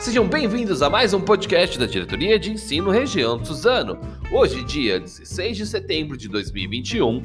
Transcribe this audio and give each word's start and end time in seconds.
sejam 0.00 0.28
bem-vindos 0.28 0.82
a 0.82 0.90
mais 0.90 1.14
um 1.14 1.20
podcast 1.20 1.78
da 1.78 1.86
Diretoria 1.86 2.38
de 2.38 2.52
Ensino 2.52 2.90
Região 2.90 3.42
Suzano. 3.42 3.98
Hoje, 4.30 4.62
dia 4.62 5.00
16 5.00 5.56
de 5.56 5.66
setembro 5.66 6.16
de 6.16 6.28
2021. 6.28 7.22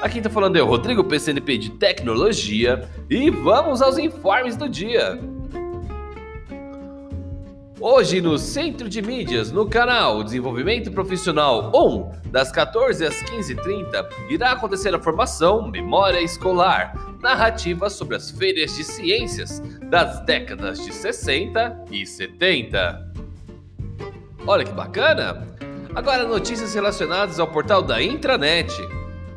Aqui 0.00 0.18
está 0.18 0.30
falando 0.30 0.56
o 0.56 0.64
Rodrigo 0.64 1.02
PCNP 1.02 1.58
de 1.58 1.70
Tecnologia 1.72 2.88
e 3.10 3.28
vamos 3.28 3.82
aos 3.82 3.98
informes 3.98 4.56
do 4.56 4.68
dia. 4.68 5.18
Hoje 7.80 8.20
no 8.20 8.38
Centro 8.38 8.88
de 8.88 9.02
Mídias, 9.02 9.52
no 9.52 9.68
canal 9.68 10.22
Desenvolvimento 10.22 10.92
Profissional 10.92 11.72
1, 11.74 12.30
das 12.30 12.50
14 12.52 13.04
às 13.04 13.22
15h30, 13.24 14.06
irá 14.30 14.52
acontecer 14.52 14.94
a 14.94 15.02
formação 15.02 15.70
Memória 15.70 16.22
Escolar, 16.22 16.94
narrativa 17.24 17.88
sobre 17.88 18.16
as 18.16 18.30
feiras 18.30 18.76
de 18.76 18.84
ciências 18.84 19.58
das 19.88 20.20
décadas 20.26 20.78
de 20.78 20.92
60 20.92 21.86
e 21.90 22.06
70. 22.06 23.12
Olha 24.46 24.62
que 24.62 24.72
bacana! 24.72 25.48
Agora 25.94 26.28
notícias 26.28 26.74
relacionadas 26.74 27.40
ao 27.40 27.46
portal 27.46 27.80
da 27.80 28.02
intranet, 28.02 28.70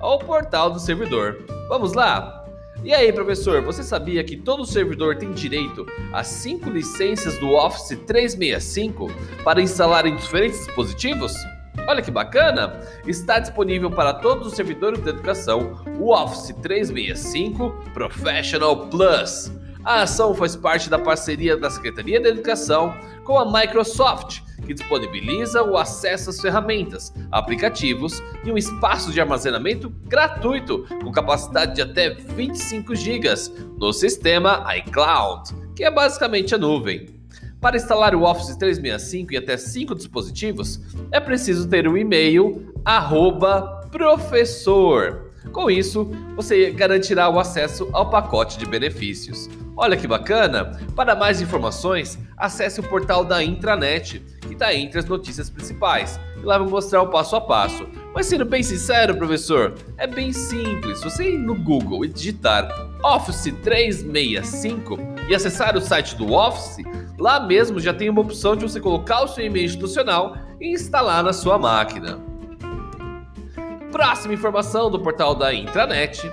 ao 0.01 0.19
portal 0.19 0.69
do 0.69 0.81
servidor. 0.81 1.45
Vamos 1.69 1.93
lá? 1.93 2.45
E 2.83 2.93
aí, 2.93 3.11
professor, 3.13 3.61
você 3.61 3.81
sabia 3.83 4.21
que 4.21 4.35
todo 4.35 4.65
servidor 4.65 5.15
tem 5.15 5.31
direito 5.31 5.85
a 6.11 6.25
cinco 6.25 6.69
licenças 6.69 7.37
do 7.39 7.53
Office 7.53 7.97
365 8.05 9.09
para 9.45 9.61
instalar 9.61 10.05
em 10.05 10.15
diferentes 10.17 10.65
dispositivos? 10.65 11.33
Olha 11.85 12.01
que 12.01 12.11
bacana! 12.11 12.79
Está 13.05 13.39
disponível 13.39 13.91
para 13.91 14.13
todos 14.13 14.47
os 14.47 14.53
servidores 14.53 14.99
da 15.01 15.11
educação 15.11 15.83
o 15.99 16.13
Office 16.13 16.55
365 16.61 17.69
Professional 17.93 18.87
Plus. 18.87 19.51
A 19.83 20.01
ação 20.01 20.33
faz 20.33 20.55
parte 20.55 20.89
da 20.89 20.97
parceria 20.97 21.55
da 21.55 21.69
Secretaria 21.69 22.21
da 22.21 22.29
Educação 22.29 22.93
com 23.23 23.37
a 23.37 23.45
Microsoft 23.45 24.41
que 24.65 24.73
disponibiliza 24.73 25.63
o 25.63 25.77
acesso 25.77 26.29
às 26.29 26.41
ferramentas, 26.41 27.13
aplicativos 27.31 28.21
e 28.43 28.51
um 28.51 28.57
espaço 28.57 29.11
de 29.11 29.21
armazenamento 29.21 29.89
gratuito 29.89 30.85
com 31.01 31.11
capacidade 31.11 31.75
de 31.75 31.81
até 31.81 32.09
25 32.09 32.95
GB 32.95 33.27
no 33.77 33.93
sistema 33.93 34.65
iCloud, 34.77 35.53
que 35.75 35.83
é 35.83 35.91
basicamente 35.91 36.53
a 36.53 36.57
nuvem. 36.57 37.16
Para 37.59 37.75
instalar 37.75 38.13
o 38.13 38.23
Office 38.23 38.55
365 38.55 39.33
em 39.33 39.37
até 39.37 39.57
5 39.57 39.95
dispositivos, 39.95 40.79
é 41.11 41.19
preciso 41.19 41.67
ter 41.67 41.87
um 41.87 41.97
e-mail 41.97 42.73
professor. 43.91 45.31
Com 45.51 45.71
isso, 45.71 46.11
você 46.35 46.69
garantirá 46.71 47.29
o 47.29 47.39
acesso 47.39 47.89
ao 47.93 48.09
pacote 48.09 48.59
de 48.59 48.65
benefícios. 48.65 49.49
Olha 49.75 49.97
que 49.97 50.07
bacana! 50.07 50.79
Para 50.95 51.15
mais 51.15 51.41
informações, 51.41 52.19
acesse 52.35 52.79
o 52.79 52.83
portal 52.83 53.23
da 53.23 53.43
intranet, 53.43 54.19
que 54.41 54.53
está 54.53 54.73
entre 54.73 54.99
as 54.99 55.05
notícias 55.05 55.49
principais, 55.49 56.19
e 56.41 56.45
lá 56.45 56.57
vou 56.57 56.69
mostrar 56.69 57.01
o 57.01 57.09
passo 57.09 57.35
a 57.35 57.41
passo. 57.41 57.87
Mas 58.13 58.25
sendo 58.25 58.45
bem 58.45 58.61
sincero, 58.61 59.15
professor, 59.15 59.75
é 59.97 60.05
bem 60.05 60.31
simples. 60.31 61.03
Você 61.03 61.31
ir 61.31 61.37
no 61.37 61.55
Google 61.55 62.05
e 62.05 62.07
digitar 62.07 62.67
Office 63.03 63.53
365 63.63 64.97
e 65.29 65.35
acessar 65.35 65.77
o 65.77 65.81
site 65.81 66.15
do 66.15 66.33
Office, 66.33 66.77
lá 67.17 67.39
mesmo 67.39 67.79
já 67.79 67.93
tem 67.93 68.09
uma 68.09 68.21
opção 68.21 68.55
de 68.55 68.63
você 68.63 68.79
colocar 68.79 69.23
o 69.23 69.27
seu 69.27 69.45
e-mail 69.45 69.65
institucional 69.65 70.37
e 70.59 70.73
instalar 70.73 71.23
na 71.23 71.33
sua 71.33 71.57
máquina. 71.57 72.19
Próxima 73.91 74.33
informação 74.33 74.91
do 74.91 74.99
portal 74.99 75.33
da 75.33 75.53
intranet. 75.53 76.31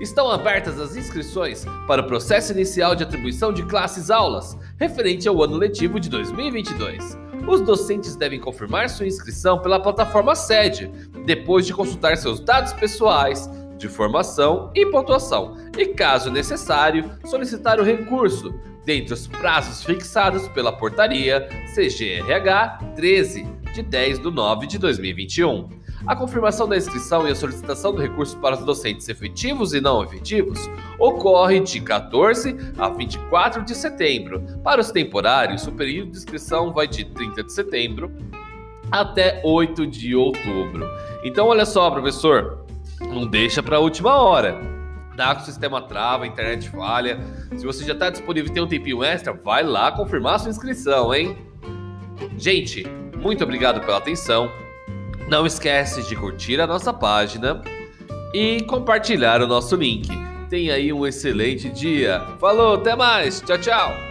Estão 0.00 0.30
abertas 0.30 0.78
as 0.80 0.96
inscrições 0.96 1.66
para 1.86 2.00
o 2.00 2.06
processo 2.06 2.52
inicial 2.52 2.94
de 2.94 3.02
atribuição 3.02 3.52
de 3.52 3.62
classes 3.64 4.10
aulas, 4.10 4.56
referente 4.78 5.28
ao 5.28 5.42
ano 5.42 5.56
letivo 5.56 6.00
de 6.00 6.08
2022. 6.08 7.18
Os 7.46 7.60
docentes 7.60 8.16
devem 8.16 8.40
confirmar 8.40 8.88
sua 8.88 9.06
inscrição 9.06 9.58
pela 9.58 9.80
plataforma 9.80 10.34
SEDE, 10.34 10.90
depois 11.26 11.66
de 11.66 11.74
consultar 11.74 12.16
seus 12.16 12.40
dados 12.40 12.72
pessoais, 12.72 13.50
de 13.80 13.88
formação 13.88 14.70
e 14.74 14.86
pontuação, 14.86 15.56
e, 15.76 15.86
caso 15.86 16.30
necessário, 16.30 17.10
solicitar 17.24 17.80
o 17.80 17.82
recurso, 17.82 18.54
dentre 18.84 19.14
os 19.14 19.26
prazos 19.26 19.82
fixados 19.82 20.46
pela 20.48 20.70
portaria 20.70 21.48
CGRH 21.74 22.94
13, 22.94 23.46
de 23.74 23.82
10 23.82 24.18
de 24.18 24.30
9 24.30 24.66
de 24.66 24.78
2021. 24.78 25.68
A 26.06 26.16
confirmação 26.16 26.68
da 26.68 26.76
inscrição 26.76 27.26
e 27.26 27.30
a 27.30 27.34
solicitação 27.34 27.92
do 27.92 28.00
recurso 28.00 28.36
para 28.38 28.56
os 28.56 28.64
docentes 28.64 29.08
efetivos 29.08 29.74
e 29.74 29.80
não 29.80 30.02
efetivos 30.02 30.58
ocorre 30.98 31.60
de 31.60 31.80
14 31.80 32.56
a 32.78 32.88
24 32.88 33.64
de 33.64 33.74
setembro. 33.74 34.42
Para 34.62 34.80
os 34.80 34.90
temporários, 34.90 35.66
o 35.66 35.72
período 35.72 36.12
de 36.12 36.18
inscrição 36.18 36.72
vai 36.72 36.86
de 36.86 37.04
30 37.04 37.44
de 37.44 37.52
setembro 37.52 38.10
até 38.90 39.40
8 39.44 39.86
de 39.86 40.14
outubro. 40.16 40.88
Então, 41.22 41.48
olha 41.48 41.66
só, 41.66 41.90
professor, 41.90 42.64
não 43.00 43.26
deixa 43.26 43.62
para 43.62 43.76
a 43.76 43.80
última 43.80 44.16
hora. 44.16 44.60
Dá 45.16 45.34
que 45.34 45.42
o 45.42 45.44
sistema 45.44 45.82
trava, 45.82 46.26
internet 46.26 46.68
falha. 46.70 47.18
Se 47.56 47.66
você 47.66 47.84
já 47.84 47.92
está 47.92 48.10
disponível 48.10 48.50
e 48.50 48.54
tem 48.54 48.62
um 48.62 48.68
tempinho 48.68 49.04
extra, 49.04 49.32
vai 49.32 49.62
lá 49.62 49.92
confirmar 49.92 50.40
sua 50.40 50.50
inscrição, 50.50 51.12
hein? 51.12 51.36
Gente, 52.38 52.86
muito 53.16 53.44
obrigado 53.44 53.80
pela 53.80 53.98
atenção. 53.98 54.50
Não 55.28 55.46
esquece 55.46 56.02
de 56.08 56.16
curtir 56.16 56.60
a 56.60 56.66
nossa 56.66 56.92
página 56.92 57.62
e 58.32 58.62
compartilhar 58.62 59.42
o 59.42 59.46
nosso 59.46 59.76
link. 59.76 60.08
Tenha 60.48 60.74
aí 60.74 60.92
um 60.92 61.06
excelente 61.06 61.68
dia. 61.68 62.26
Falou, 62.40 62.74
até 62.74 62.96
mais. 62.96 63.40
Tchau, 63.40 63.58
tchau. 63.58 64.09